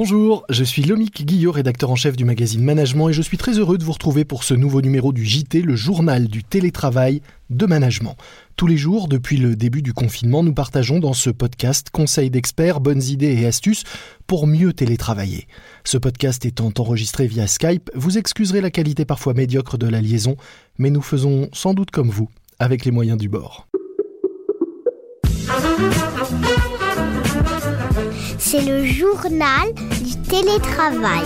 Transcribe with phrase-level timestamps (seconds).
[0.00, 3.58] Bonjour, je suis Lomique Guillot, rédacteur en chef du magazine Management et je suis très
[3.58, 7.66] heureux de vous retrouver pour ce nouveau numéro du JT, le journal du télétravail de
[7.66, 8.16] management.
[8.54, 12.78] Tous les jours, depuis le début du confinement, nous partageons dans ce podcast conseils d'experts,
[12.78, 13.82] bonnes idées et astuces
[14.28, 15.48] pour mieux télétravailler.
[15.82, 20.36] Ce podcast étant enregistré via Skype, vous excuserez la qualité parfois médiocre de la liaison,
[20.78, 22.28] mais nous faisons sans doute comme vous,
[22.60, 23.66] avec les moyens du bord.
[28.38, 29.72] C'est le journal
[30.02, 31.24] du télétravail.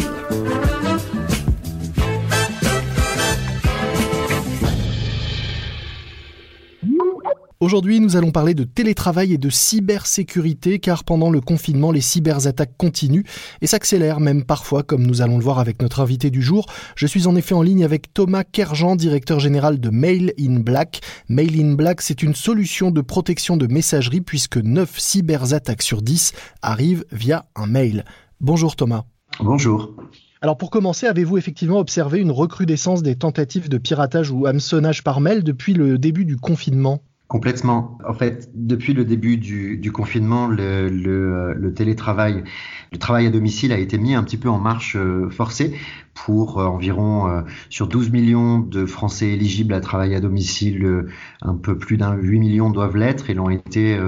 [7.62, 12.77] Aujourd'hui, nous allons parler de télétravail et de cybersécurité car pendant le confinement, les cyberattaques
[12.77, 13.23] continuent
[13.61, 16.67] et s'accélèrent même parfois comme nous allons le voir avec notre invité du jour.
[16.97, 21.03] Je suis en effet en ligne avec Thomas Kerjean, directeur général de Mail in Black.
[21.29, 26.33] Mail in Black, c'est une solution de protection de messagerie puisque 9 cyberattaques sur 10
[26.62, 28.05] arrivent via un mail.
[28.41, 29.05] Bonjour Thomas.
[29.39, 29.95] Bonjour.
[30.41, 35.20] Alors pour commencer, avez-vous effectivement observé une recrudescence des tentatives de piratage ou hameçonnage par
[35.20, 37.05] mail depuis le début du confinement?
[37.33, 37.97] Complètement.
[38.06, 42.44] En fait, depuis le début du, confinement, le, le, télétravail,
[42.92, 45.72] le travail à domicile a été mis un petit peu en marche euh, forcée
[46.12, 51.06] pour euh, environ euh, sur 12 millions de Français éligibles à travailler à domicile,
[51.41, 53.98] un peu plus d'un 8 millions doivent l'être et l'ont été,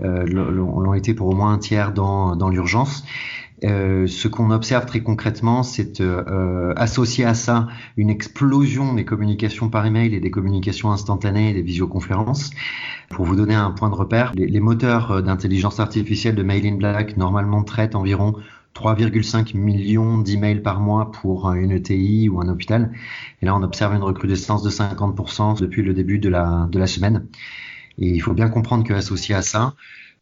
[0.00, 3.04] l'ont été pour au moins un tiers dans, dans l'urgence.
[3.64, 9.70] Euh, ce qu'on observe très concrètement, c'est euh, associé à ça une explosion des communications
[9.70, 12.50] par email et des communications instantanées et des visioconférences.
[13.10, 17.16] Pour vous donner un point de repère, les, moteurs d'intelligence artificielle de Mail in Black
[17.16, 18.34] normalement traitent environ
[18.74, 22.92] 3,5 millions d'emails par mois pour une ETI ou un hôpital.
[23.40, 26.86] Et là, on observe une recrudescence de 50% depuis le début de la, de la
[26.86, 27.26] semaine.
[27.98, 29.74] Et il faut bien comprendre qu'associé à ça,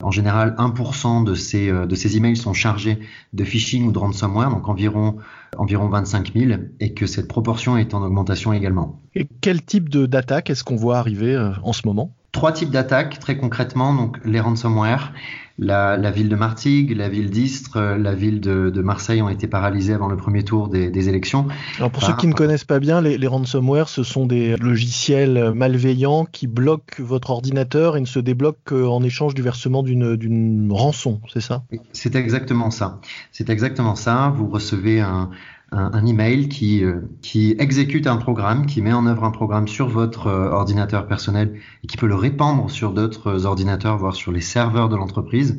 [0.02, 2.98] en général, 1% de ces, euh, de ces emails sont chargés
[3.32, 5.16] de phishing ou de ransomware, donc environ,
[5.56, 9.00] environ 25 000, et que cette proportion est en augmentation également.
[9.14, 12.14] Et quel type d'attaque est-ce qu'on voit arriver euh, en ce moment?
[12.32, 15.12] Trois types d'attaques, très concrètement, donc les ransomware,
[15.58, 19.94] la, ville de Martigues, la ville d'Istres, euh, la ville de, Marseille ont été paralysées
[19.94, 21.46] avant le premier tour des, élections.
[21.78, 26.24] Alors pour ceux qui ne connaissent pas bien, les, ransomware, ce sont des logiciels malveillants
[26.24, 31.40] qui bloquent votre ordinateur et ne se débloquent qu'en échange du versement d'une rançon, c'est
[31.40, 31.64] ça?
[31.92, 33.00] C'est exactement ça.
[33.30, 34.32] C'est exactement ça.
[34.36, 35.30] Vous recevez un,
[35.72, 39.88] un, email qui, euh, qui exécute un programme, qui met en œuvre un programme sur
[39.88, 44.40] votre euh, ordinateur personnel et qui peut le répandre sur d'autres ordinateurs, voire sur les
[44.40, 45.58] serveurs de l'entreprise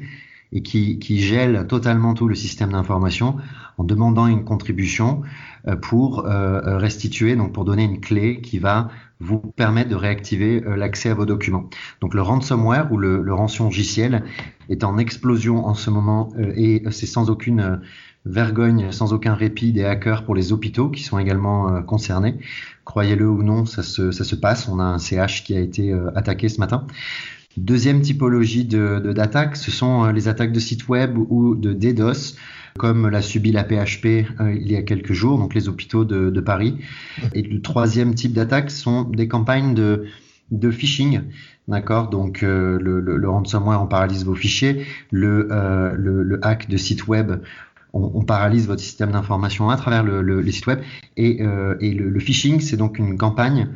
[0.52, 3.38] et qui, qui gèle totalement tout le système d'information
[3.80, 5.24] en demandant une contribution
[5.68, 11.10] euh, pour restituer, donc pour donner une clé qui va vous permettre de réactiver l'accès
[11.10, 11.70] à vos documents.
[12.02, 14.24] Donc le ransomware ou le, le rançon logiciel
[14.70, 17.80] est en explosion en ce moment et c'est sans aucune
[18.26, 22.40] vergogne sans aucun répit des hackers pour les hôpitaux qui sont également euh, concernés.
[22.86, 24.68] Croyez-le ou non, ça se, ça se passe.
[24.70, 26.88] On a un CH qui a été euh, attaqué ce matin.
[27.58, 32.36] Deuxième typologie de, d'attaque, ce sont euh, les attaques de sites web ou de DDoS,
[32.78, 36.42] comme l'a subi la PHP il y a quelques jours, donc les hôpitaux de, de
[36.42, 36.80] Paris.
[37.34, 40.06] Et le troisième type d'attaque sont des campagnes de,
[40.50, 41.22] de phishing.
[41.68, 45.48] D'accord, donc le, le, le, ransomware on paralyse vos fichiers, le,
[45.96, 47.34] le, le hack de site web
[47.94, 50.80] on, paralyse votre système d'information à travers le, les sites web.
[51.16, 53.70] Et, euh, le, phishing, c'est donc une campagne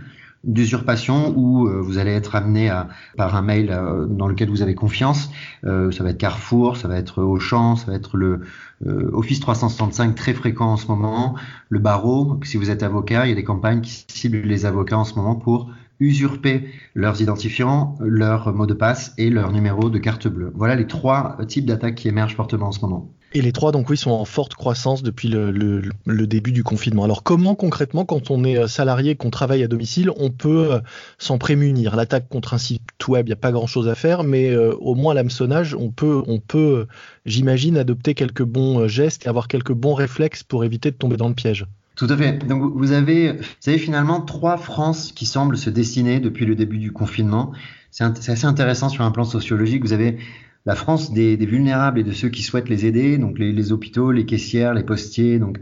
[0.44, 4.62] d'usurpation où euh, vous allez être amené à, par un mail euh, dans lequel vous
[4.62, 5.30] avez confiance.
[5.64, 8.42] ça va être Carrefour, ça va être Auchan, ça va être le
[8.86, 11.36] Office 365 très fréquent en ce moment,
[11.70, 12.40] le barreau.
[12.44, 15.16] Si vous êtes avocat, il y a des campagnes qui ciblent les avocats en ce
[15.16, 20.52] moment pour usurper leurs identifiants, leur mot de passe et leur numéro de carte bleue.
[20.56, 23.12] Voilà les trois types d'attaques qui émergent fortement en ce moment.
[23.34, 27.04] Et les trois, donc oui, sont en forte croissance depuis le, début du confinement.
[27.04, 30.80] Alors comment concrètement, quand on est euh, salarié, qu'on travaille à domicile, on peut euh,
[31.18, 31.96] s'en prémunir?
[31.96, 34.96] L'attaque contre un site web, il n'y a pas grand-chose à faire, mais euh, au
[34.96, 36.88] moins l'hameçonnage, on peut, on peut
[37.26, 41.28] j'imagine, adopter quelques bons gestes et avoir quelques bons réflexes pour éviter de tomber dans
[41.28, 41.66] le piège.
[41.98, 42.48] Tout à fait.
[42.48, 46.78] Donc vous avez, vous avez finalement trois France qui semblent se dessiner depuis le début
[46.78, 47.52] du confinement.
[47.92, 49.84] C'est assez intéressant sur un plan sociologique.
[49.84, 50.18] Vous avez
[50.68, 54.26] la France des, vulnérables et de ceux qui souhaitent les aider, donc les, hôpitaux, les
[54.26, 55.40] caissières, les postiers.
[55.40, 55.60] Donc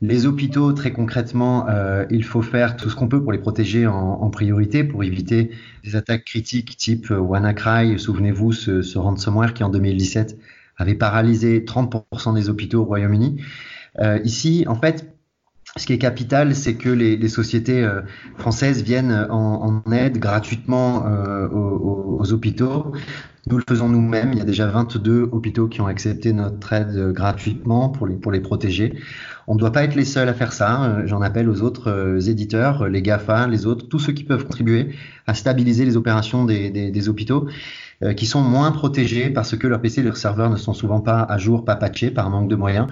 [0.00, 3.86] les hôpitaux, très concrètement, euh, il faut faire tout ce qu'on peut pour les protéger
[3.86, 5.52] en, priorité, pour éviter
[5.84, 8.00] des attaques critiques type WannaCry.
[8.00, 10.36] Souvenez-vous, ce, ransomware qui en 2017
[10.76, 13.40] avait paralysé 30% des hôpitaux au Royaume-Uni.
[14.00, 15.14] Euh, ici, en fait,
[15.76, 18.00] ce qui est capital, c'est que les, sociétés euh,
[18.38, 21.04] françaises viennent en, aide gratuitement
[21.52, 22.92] aux, hôpitaux
[23.48, 24.32] Nous le faisons nous-mêmes.
[24.32, 28.94] Il y a déjà 22 hôpitaux qui ont accepté notre aide gratuitement pour les, protéger.
[29.48, 31.04] On ne doit pas être les seuls à faire ça.
[31.06, 34.94] J'en appelle aux autres éditeurs, les GAFA, les autres, tous ceux qui peuvent contribuer
[35.26, 37.48] à stabiliser les opérations des hôpitaux
[38.16, 41.22] qui sont moins protégés parce que leurs PC et leurs serveurs ne sont souvent pas
[41.22, 42.86] à jour, pas patchés par manque de moyens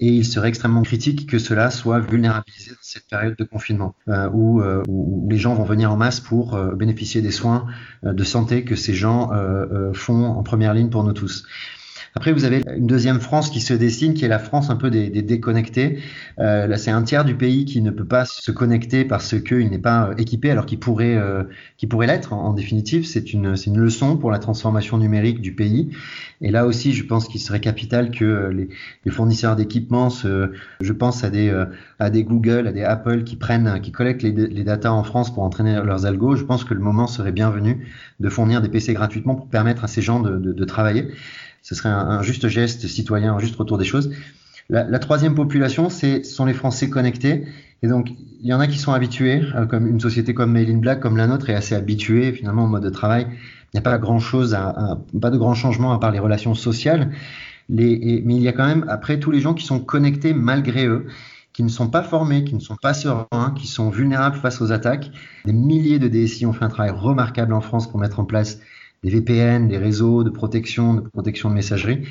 [0.00, 4.28] et il serait extrêmement critique que cela soit vulnérabilisé dans cette période de confinement euh,
[4.32, 7.66] où, euh, où, les gens vont venir en masse pour euh, bénéficier des soins
[8.02, 9.30] de santé que ces gens
[9.94, 11.46] font en première ligne pour nous tous.
[12.16, 14.88] Après, vous avez une deuxième France qui se dessine, qui est la France un peu
[14.88, 15.98] des, des déconnectés.
[16.38, 19.68] Euh, là, c'est un tiers du pays qui ne peut pas se connecter parce qu'il
[19.68, 21.42] n'est pas équipé, alors qu'il pourrait, euh,
[21.76, 22.32] qu'il pourrait l'être.
[22.32, 25.90] En, définitive, c'est une, c'est une leçon pour la transformation numérique du pays.
[26.40, 28.68] Et là aussi, je pense qu'il serait capital que les,
[29.04, 31.66] les fournisseurs d'équipements, je pense à des, euh,
[31.98, 35.34] à des Google, à des Apple qui prennent, qui collectent les, les datas en France
[35.34, 36.36] pour entraîner leurs algos.
[36.36, 37.88] Je pense que le moment serait bienvenu
[38.20, 41.08] de fournir des PC gratuitement pour permettre à ces gens de, de, de travailler
[41.64, 44.10] ce serait un, juste geste citoyen, un juste retour des choses.
[44.68, 47.46] La, troisième population, c'est sont les Français connectés.
[47.82, 50.78] Et donc, il y en a qui sont habitués, euh, comme une société comme Mail
[50.78, 53.26] Black, comme la nôtre, est assez habituée finalement au mode de travail.
[53.30, 56.54] Il n'y a pas grand chose, à, pas de grands changements à part les relations
[56.54, 57.12] sociales.
[57.70, 61.06] Mais il y a quand même après tous les gens qui sont connectés malgré eux
[61.54, 64.72] qui ne sont pas formés, qui ne sont pas sereins, qui sont vulnérables face aux
[64.72, 65.10] attaques.
[65.46, 68.58] Des milliers de DSI ont fait un travail remarquable en France pour mettre en place
[69.04, 72.02] des VPN, des réseaux de protection, de protection de messagerie.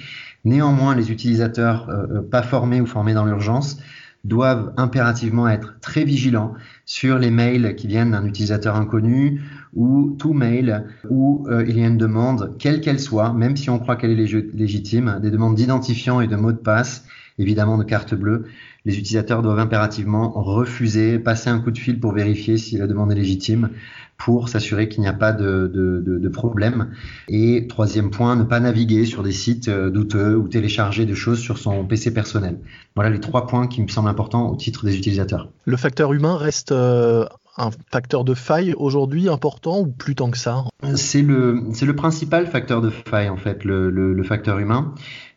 [0.45, 3.79] Néanmoins, les utilisateurs euh, pas formés ou formés dans l'urgence
[4.23, 6.53] doivent impérativement être très vigilants
[6.85, 9.41] sur les mails qui viennent d'un utilisateur inconnu
[9.73, 13.69] ou tout mail où euh, il y a une demande, quelle qu'elle soit, même si
[13.69, 17.05] on croit qu'elle est légitime, des demandes d'identifiant et de mots de passe,
[17.37, 18.45] évidemment de carte bleue.
[18.85, 23.11] Les utilisateurs doivent impérativement refuser, passer un coup de fil pour vérifier si la demande
[23.11, 23.69] est légitime,
[24.17, 26.91] pour s'assurer qu'il n'y a pas de, de, de, de, problème.
[27.27, 31.39] Et troisième point, ne pas naviguer sur des sites euh, douteux ou télécharger des choses
[31.39, 32.59] sur son PC personnel.
[32.95, 35.49] Voilà les trois points qui me semblent importants au titre des utilisateurs.
[35.65, 37.25] Le facteur humain reste euh,
[37.57, 40.63] un facteur de faille aujourd'hui important ou plus tant que ça?
[40.95, 44.93] C'est le, le principal facteur de faille en fait, le, le, le facteur humain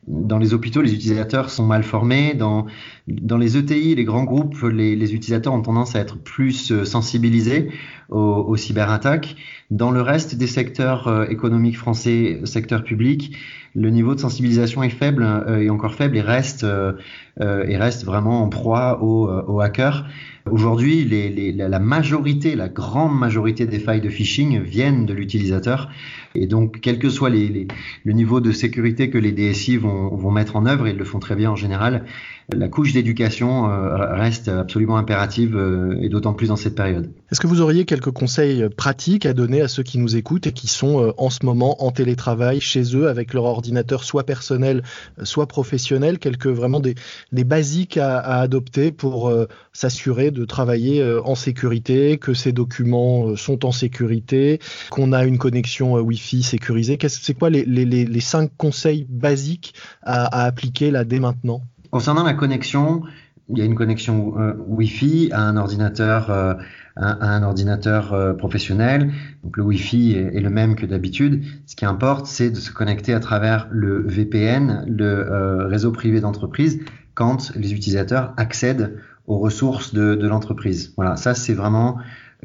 [0.06, 2.34] dans les hôpitaux, les utilisateurs sont mal formés.
[2.34, 2.66] Dans,
[3.08, 7.70] les ETI, les grands groupes, les, les utilisateurs ont tendance à être plus euh, sensibilisés
[8.08, 9.36] aux, aux, cyberattaques.
[9.70, 13.36] Dans le reste des secteurs euh, économiques français, secteur public,
[13.76, 16.94] le niveau de sensibilisation est faible euh, et encore faible et reste, euh,
[17.38, 20.06] et reste vraiment en proie aux, aux hackers.
[20.50, 25.90] Aujourd'hui, les, les, la majorité, la grande majorité des failles de phishing viennent de l'utilisateur.
[26.36, 27.66] Et donc, quel que soit les,
[28.04, 31.18] le niveau de sécurité que les DSI vont, vont, mettre en œuvre, ils le font
[31.18, 32.04] très bien en général,
[32.52, 37.10] la couche d'éducation euh, reste absolument impérative euh, et d'autant plus dans cette période.
[37.32, 40.52] Est-ce que vous auriez quelques conseils pratiques à donner à ceux qui nous écoutent et
[40.52, 44.84] qui sont euh, en ce moment en télétravail chez eux avec leur ordinateur soit personnel,
[45.24, 46.94] soit professionnel, quelques vraiment des,
[47.32, 49.32] basiques à, adopter pour
[49.72, 54.60] s'assurer de travailler en sécurité, que ces documents sont en sécurité,
[54.90, 56.98] qu'on a une connexion Wi-Fi sécurisée?
[57.08, 61.62] C'est quoi les, cinq conseils basiques à, à appliquer là dès maintenant?
[61.96, 63.04] Concernant la connexion,
[63.48, 66.52] il y a une connexion euh, Wi-Fi à un ordinateur, euh,
[66.94, 69.12] à, un ordinateur euh, professionnel.
[69.42, 71.42] Donc le Wi-Fi est, le même que d'habitude.
[71.64, 76.80] Ce qui importe, c'est de se connecter à travers le VPN, le réseau privé d'entreprise,
[77.14, 80.92] quand les utilisateurs accèdent aux ressources de, l'entreprise.
[80.96, 81.96] Voilà, ça c'est vraiment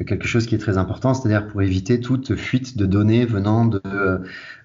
[0.06, 3.82] quelque chose qui est très important, c'est-à-dire pour éviter toute fuite de données venant de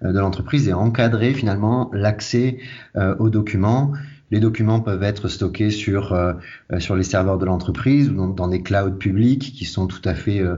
[0.01, 2.59] l'entreprise et encadrer finalement l'accès
[2.95, 3.91] aux documents
[4.31, 6.33] les documents peuvent être stockés sur, euh,
[6.79, 10.39] sur les serveurs de l'entreprise ou dans, des clouds publics qui sont tout à fait
[10.39, 10.55] euh,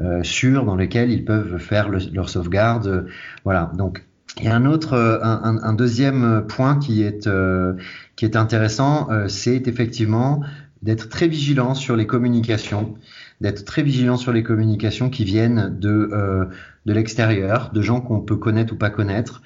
[0.00, 3.06] euh, sûrs, dans lesquels ils peuvent faire le, leur sauvegarde.
[3.44, 3.70] voilà.
[3.76, 4.04] Donc,
[4.38, 7.28] il y a un autre, un, un deuxième point qui est,
[8.16, 10.42] qui est intéressant, c'est effectivement
[10.80, 12.94] d'être très vigilant sur les communications,
[13.42, 16.48] d'être très vigilant sur les communications qui viennent de,
[16.86, 19.42] de l'extérieur, de gens qu'on peut connaître ou pas connaître.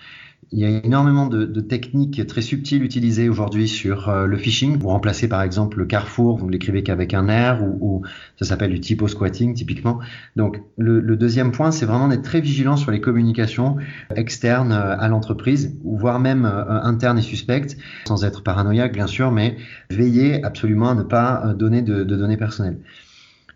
[0.52, 4.78] Il y a énormément de, techniques très subtiles utilisées aujourd'hui sur euh, le phishing.
[4.78, 8.02] Vous remplacez par exemple le Carrefour, vous ne l'écrivez qu'avec un R ou, ou
[8.38, 9.98] ça s'appelle du typo squatting typiquement.
[10.36, 13.76] Donc le, deuxième point, c'est vraiment d'être très vigilant sur les communications
[14.14, 17.76] externes euh, à l'entreprise, voire même euh, internes et suspectes,
[18.06, 19.56] sans être paranoïaque bien sûr, mais
[19.90, 22.78] veiller absolument à ne pas euh, donner de données personnelles.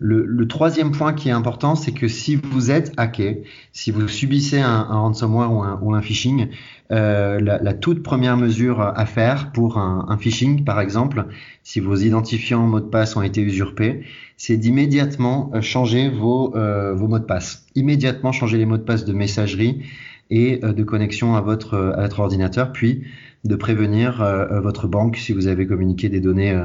[0.03, 3.43] Le, le, troisième point qui est important, c'est que si vous êtes hacké,
[3.73, 6.49] si vous subissez un, un ransomware ou un, ou un phishing,
[6.91, 11.27] euh, la, la, toute première mesure à faire pour un, un, phishing, par exemple,
[11.63, 14.03] si vos identifiants mots de passe ont été usurpés,
[14.39, 17.67] c'est d'immédiatement changer vos, euh, vos mots de passe.
[17.75, 19.83] Immédiatement changer les mots de passe de messagerie
[20.31, 23.05] et de connexion à votre, à votre ordinateur, puis
[23.45, 24.23] de prévenir
[24.63, 26.57] votre banque si vous avez communiqué des données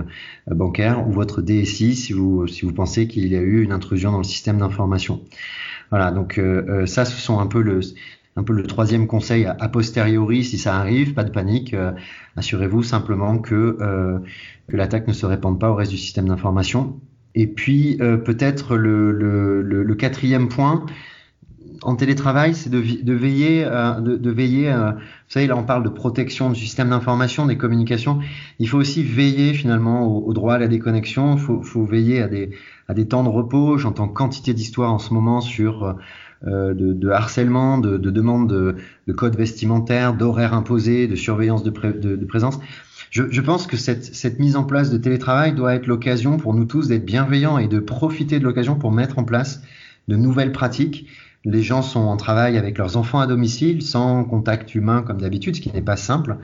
[0.47, 4.11] bancaires ou votre DSI si vous, si vous pensez qu'il y a eu une intrusion
[4.11, 5.21] dans le système d'information.
[5.89, 6.39] Voilà, donc
[6.85, 7.79] ça, ce sont un peu le,
[8.37, 11.73] un peu le troisième conseil a posteriori, si ça arrive, pas de panique.
[11.73, 11.91] Euh,
[12.35, 14.19] assurez-vous simplement que, euh,
[14.67, 16.99] que l'attaque ne se répande pas au reste du système d'information.
[17.33, 20.85] Et puis euh, peut-être le, le, le, quatrième point
[21.81, 24.71] en télétravail, c'est de, de, veiller, de, de, veiller.
[24.71, 28.19] vous savez, là on parle de protection du système d'information, des communications.
[28.59, 31.35] Il faut aussi veiller finalement au, droit à la déconnexion.
[31.35, 32.51] Il faut, faut, veiller à des,
[32.87, 33.77] à des temps de repos.
[33.77, 35.95] J'entends quantité d'histoires en ce moment sur
[36.47, 38.75] euh, de, de, harcèlement, de, de demandes de,
[39.07, 42.59] de code vestimentaire, d'horaires imposés, de surveillance de, de présence.
[43.09, 46.53] Je, je, pense que cette, cette, mise en place de télétravail doit être l'occasion pour
[46.53, 49.63] nous tous d'être bienveillants et de profiter de l'occasion pour mettre en place
[50.07, 51.07] de nouvelles pratiques
[51.45, 55.55] les gens sont en travail avec leurs enfants à domicile, sans contact humain comme d'habitude,
[55.55, 56.37] ce qui n'est pas simple.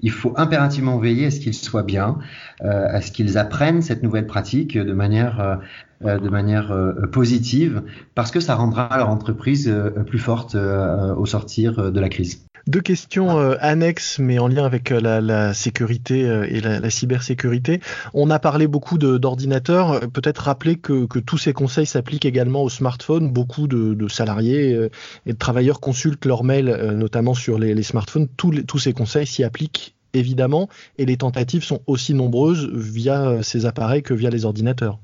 [0.00, 2.18] Il faut impérativement veiller à ce qu'ils soient bien,
[2.64, 5.56] euh, à ce qu'ils apprennent cette nouvelle pratique de manière, euh,
[6.04, 6.74] euh, de manière
[7.12, 7.82] positive,
[8.14, 9.72] parce que ça rendra leur entreprise
[10.06, 12.45] plus forte au sortir de la crise.
[12.66, 17.80] Deux questions euh, annexes, mais en lien avec euh, la, sécurité euh, et la, cybersécurité.
[18.12, 20.00] On a parlé beaucoup d'ordinateurs.
[20.10, 23.30] Peut-être rappeler que, que, tous ces conseils s'appliquent également aux smartphones.
[23.30, 24.88] Beaucoup de, salariés
[25.26, 28.26] et de travailleurs consultent leurs mails, notamment sur les, smartphones.
[28.36, 30.68] Tous, tous ces conseils s'y appliquent évidemment,
[30.98, 34.98] et les tentatives sont aussi nombreuses via ces appareils que via les ordinateurs.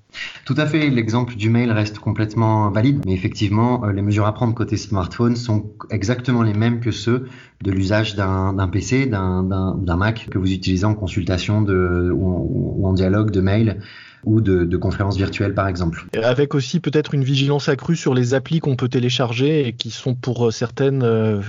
[0.44, 4.34] Tout à fait, l'exemple du mail reste complètement valide, mais effectivement, euh, les mesures à
[4.34, 7.28] prendre côté smartphone sont exactement les mêmes que ceux
[7.62, 13.40] de l'usage d'un PC, d'un Mac que vous utilisez en consultation ou, en dialogue de
[13.40, 13.80] mail
[14.24, 16.06] ou de, de, conférences virtuelles par exemple.
[16.22, 20.14] Avec aussi peut-être une vigilance accrue sur les applis qu'on peut télécharger et qui sont
[20.14, 21.40] pour euh, certaines euh,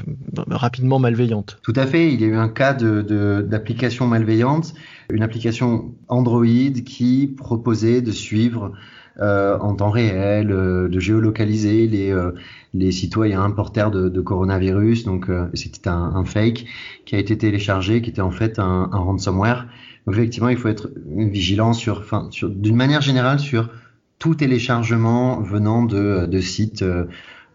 [0.50, 1.60] rapidement malveillantes.
[1.62, 4.74] Tout à fait, il y a eu un cas d'application malveillante,
[5.12, 6.46] une application Android
[6.86, 8.72] qui proposait de suivre
[9.20, 12.32] en temps réel, euh, de géolocaliser les, euh,
[12.74, 15.04] les citoyens porteurs de, de coronavirus.
[15.04, 16.66] Donc c'était un, un, fake
[17.06, 19.68] qui a été téléchargé, qui était en fait un, un ransomware.
[20.06, 23.70] Donc effectivement, il faut être vigilant sur, enfin, sur, d'une manière générale sur
[24.20, 26.84] tout téléchargement venant de, de sites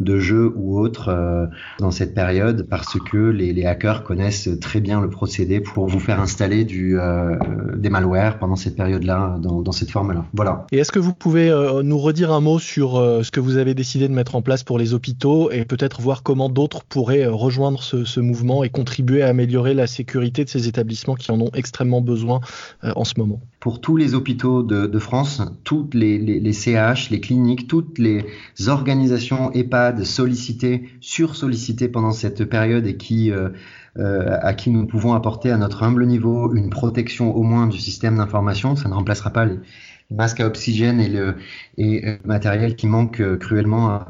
[0.01, 1.47] de jeux ou autres euh,
[1.79, 5.99] dans cette période parce que les, les, hackers connaissent très bien le procédé pour vous
[5.99, 7.37] faire installer du, euh,
[7.77, 10.25] des malwares pendant cette période-là, dans, dans, cette forme-là.
[10.35, 10.67] Voilà.
[10.73, 13.75] Et est-ce que vous pouvez euh, nous redire un mot sur ce que vous avez
[13.75, 17.83] décidé de mettre en place pour les hôpitaux et peut-être voir comment d'autres pourraient rejoindre
[17.83, 21.51] ce, ce, mouvement et contribuer à améliorer la sécurité de ces établissements qui en ont
[21.55, 22.41] extrêmement besoin
[22.83, 23.41] en ce moment?
[23.61, 27.99] Pour tous les hôpitaux de, de France, toutes les, les, les CH, les cliniques, toutes
[27.99, 28.25] les
[28.69, 33.51] organisations EHPAD, de solliciter, sursolliciter pendant cette période et qui, euh,
[33.99, 37.79] euh, à qui nous pouvons apporter à notre humble niveau une protection au moins du
[37.79, 38.77] système d'information.
[38.77, 39.59] Ça ne remplacera pas les
[40.11, 41.37] masques à oxygène et le,
[41.77, 44.05] et le matériel qui manque euh, cruellement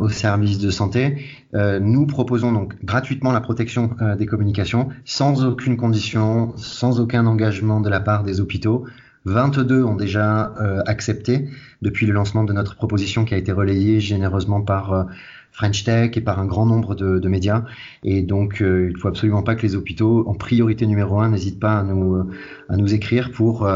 [0.00, 1.18] aux services de santé.
[1.54, 7.26] Euh, nous proposons donc gratuitement la protection euh, des communications sans aucune condition, sans aucun
[7.26, 8.84] engagement de la part des hôpitaux.
[9.26, 11.48] 22 ont déjà euh, accepté
[11.82, 15.04] depuis le lancement de notre proposition qui a été relayée généreusement par euh,
[15.50, 17.64] French Tech et par un grand nombre de, de médias.
[18.04, 21.30] Et donc, euh, il ne faut absolument pas que les hôpitaux, en priorité numéro un,
[21.30, 22.30] n'hésitent pas à nous,
[22.68, 23.68] à nous écrire pour...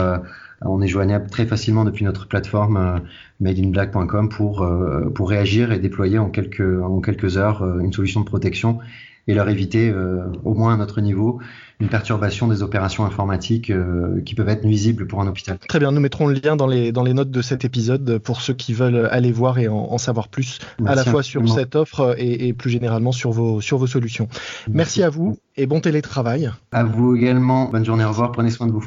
[0.62, 3.00] on est joignable très facilement depuis notre plateforme
[3.40, 4.69] madeinblack.com pour,
[5.14, 8.78] pour réagir et déployer en quelques, en quelques heures une solution de protection
[9.27, 9.93] et leur éviter,
[10.45, 11.41] au moins à notre niveau,
[11.81, 15.59] une perturbation des opérations informatiques euh, qui peuvent être nuisibles pour un hôpital.
[15.67, 18.43] Très bien, nous mettrons le lien dans les, dans les notes de cet épisode pour
[18.43, 21.49] ceux qui veulent aller voir et en, en savoir plus Merci à la fois sur
[21.49, 24.29] cette offre et, et, plus généralement sur vos, sur vos solutions.
[24.69, 25.00] Merci.
[25.00, 26.50] Merci à vous et bon télétravail.
[26.73, 27.71] À vous également.
[27.71, 28.85] Bonne journée, au revoir, prenez soin de vous.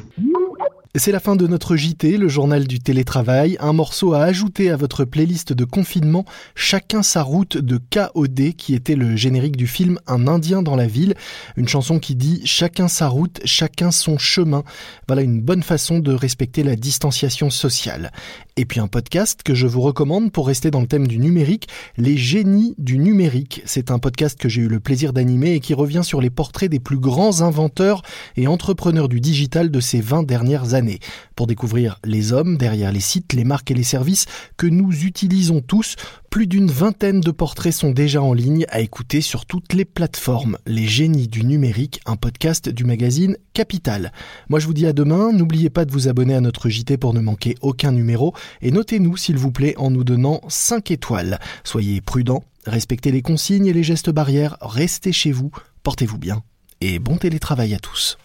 [0.96, 4.78] C'est la fin de notre JT, le journal du télétravail, un morceau à ajouter à
[4.78, 6.24] votre playlist de confinement,
[6.54, 10.86] Chacun sa route de KOD, qui était le générique du film Un Indien dans la
[10.86, 11.16] ville,
[11.58, 14.64] une chanson qui dit Chacun sa route, chacun son chemin.
[15.08, 18.12] Voilà une bonne façon de respecter la distanciation sociale.
[18.56, 21.68] Et puis un podcast que je vous recommande pour rester dans le thème du numérique,
[21.98, 23.64] Les génies du numérique.
[23.66, 26.70] C'est un podcast que j'ai eu le plaisir d'animer et qui revient sur les portraits
[26.70, 28.04] des plus grands inventeurs
[28.38, 31.00] et entrepreneurs du digital de ces 20 dernières années
[31.36, 35.62] pour découvrir les hommes derrière les sites, les marques et les services que nous utilisons
[35.62, 35.96] tous.
[36.34, 40.58] Plus d'une vingtaine de portraits sont déjà en ligne à écouter sur toutes les plateformes.
[40.66, 44.12] Les génies du numérique, un podcast du magazine Capital.
[44.50, 47.14] Moi je vous dis à demain, n'oubliez pas de vous abonner à notre JT pour
[47.14, 51.40] ne manquer aucun numéro et notez-nous s'il vous plaît en nous donnant 5 étoiles.
[51.64, 55.52] Soyez prudents Respectez les consignes et les gestes barrières, restez chez vous,
[55.84, 56.42] portez-vous bien
[56.82, 58.18] et bon télétravail à tous.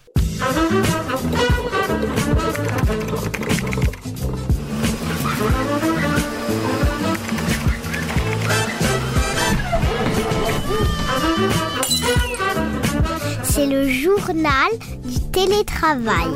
[14.17, 14.71] Journal
[15.05, 16.27] du télétravail.